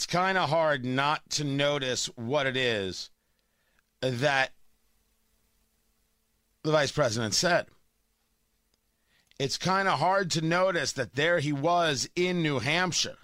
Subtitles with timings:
[0.00, 3.10] it's kind of hard not to notice what it is
[4.00, 4.54] that
[6.62, 7.66] the vice president said.
[9.38, 13.18] It's kind of hard to notice that there he was in New Hampshire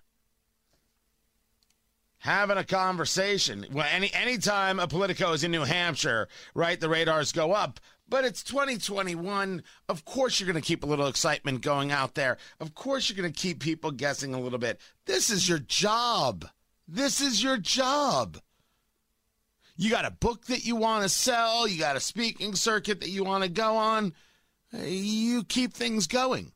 [2.19, 3.65] having a conversation.
[3.73, 7.81] Well, any anytime a Politico is in New Hampshire, right, the radars go up.
[8.07, 9.63] But it's 2021.
[9.89, 12.37] Of course, you're going to keep a little excitement going out there.
[12.61, 14.79] Of course, you're going to keep people guessing a little bit.
[15.07, 16.45] This is your job.
[16.89, 18.39] This is your job.
[19.77, 23.11] You got a book that you want to sell, you got a speaking circuit that
[23.11, 24.15] you want to go on.
[24.73, 26.53] You keep things going.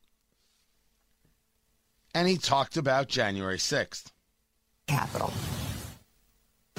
[2.13, 4.11] And he talked about January 6th.
[4.87, 5.31] Capitol.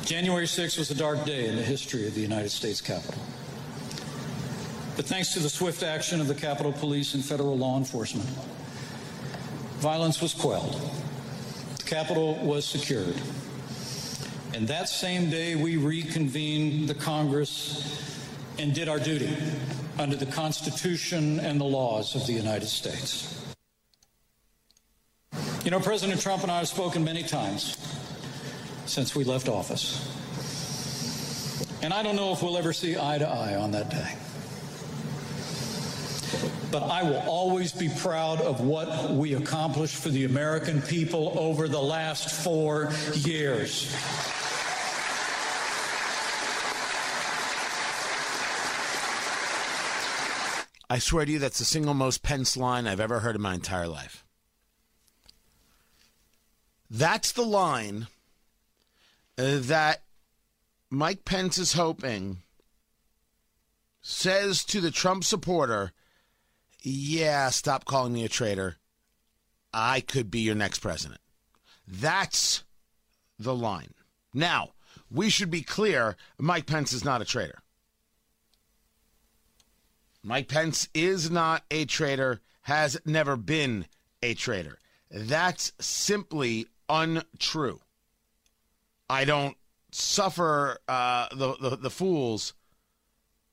[0.05, 3.23] January 6th was a dark day in the history of the United States Capitol.
[4.96, 8.29] But thanks to the swift action of the Capitol Police and federal law enforcement,
[9.79, 10.74] violence was quelled.
[11.92, 13.14] The Capitol was secured.
[14.55, 18.18] And that same day, we reconvened the Congress
[18.59, 19.29] and did our duty
[19.99, 23.45] under the Constitution and the laws of the United States.
[25.66, 27.76] You know, President Trump and I have spoken many times
[28.87, 30.01] since we left office.
[31.82, 34.16] And I don't know if we'll ever see eye to eye on that day.
[36.73, 41.68] But I will always be proud of what we accomplished for the American people over
[41.68, 43.95] the last four years.
[50.88, 53.54] I swear to you, that's the single most Pence line I've ever heard in my
[53.54, 54.24] entire life.
[56.90, 58.06] That's the line
[59.38, 60.04] uh, that
[60.90, 62.43] Mike Pence is hoping
[64.03, 65.93] says to the Trump supporter,
[66.83, 68.77] Yeah, stop calling me a traitor.
[69.72, 71.21] I could be your next president.
[71.87, 72.65] That's
[73.39, 73.94] the line.
[74.34, 74.71] Now,
[75.11, 77.59] we should be clear Mike Pence is not a traitor.
[80.22, 83.87] Mike Pence is not a traitor, has never been
[84.23, 84.79] a traitor.
[85.11, 87.81] That's simply untrue.
[89.11, 89.56] I don't
[89.91, 92.55] suffer uh, the, the, the fools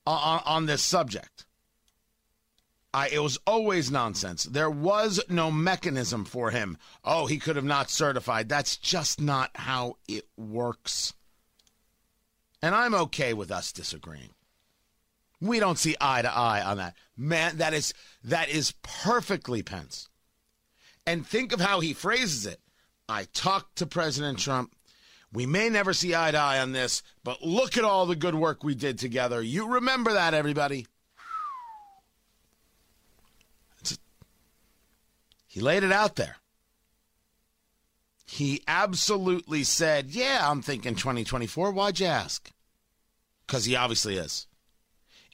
[0.05, 1.45] on, on this subject.
[2.93, 4.43] I, it was always nonsense.
[4.43, 6.77] There was no mechanism for him.
[7.03, 8.49] Oh, he could have not certified.
[8.49, 11.13] That's just not how it works.
[12.61, 14.31] And I'm okay with us disagreeing.
[15.39, 16.95] We don't see eye to eye on that.
[17.15, 20.09] Man, that is that is perfectly Pence.
[21.05, 22.59] And think of how he phrases it.
[23.07, 24.75] I talked to President Trump.
[25.31, 28.35] We may never see eye to eye on this, but look at all the good
[28.35, 29.41] work we did together.
[29.41, 30.87] You remember that, everybody.
[35.49, 36.37] He laid it out there.
[38.23, 41.71] He absolutely said, Yeah, I'm thinking 2024.
[41.71, 42.51] Why'd you ask?
[43.45, 44.45] Because he obviously is.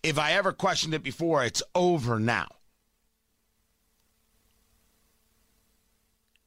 [0.01, 2.47] If I ever questioned it before, it's over now.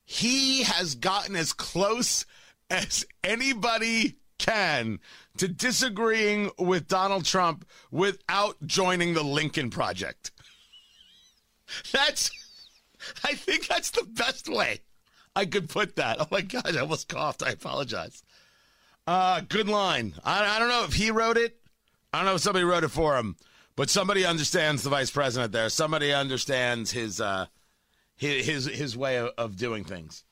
[0.07, 2.25] He has gotten as close
[2.71, 5.01] as anybody can
[5.37, 10.31] to disagreeing with Donald Trump without joining the Lincoln Project.
[11.93, 12.31] That's,
[13.25, 14.81] I think that's the best way
[15.35, 16.21] I could put that.
[16.21, 17.43] Oh my God, I almost coughed.
[17.43, 18.23] I apologize.
[19.07, 20.15] Uh, good line.
[20.25, 21.57] I, I don't know if he wrote it.
[22.13, 23.37] I don't know if somebody wrote it for him,
[23.77, 25.69] but somebody understands the vice president there.
[25.69, 27.47] Somebody understands his uh,
[28.17, 30.25] his his, his way of, of doing things.